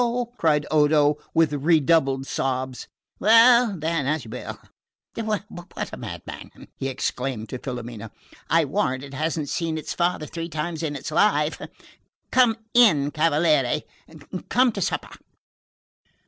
cried 0.35 0.65
Odo 0.71 1.19
with 1.31 1.53
redoubled 1.53 2.25
sobs. 2.25 2.87
"Well, 3.19 3.77
then, 3.77 4.07
as 4.07 4.25
you 4.25 4.31
will. 4.31 4.57
What 5.13 5.93
a 5.93 5.97
madman!" 5.97 6.69
he 6.75 6.87
exclaimed 6.87 7.49
to 7.49 7.59
Filomena. 7.59 8.09
"I 8.49 8.65
warrant 8.65 9.03
it 9.03 9.13
hasn't 9.13 9.49
seen 9.49 9.77
its 9.77 9.93
father 9.93 10.25
three 10.25 10.49
times 10.49 10.81
in 10.81 10.95
its 10.95 11.11
life. 11.11 11.61
Come 12.31 12.57
in, 12.73 13.11
cavaliere; 13.11 13.83
come 14.49 14.71
to 14.71 14.81
supper." 14.81 15.15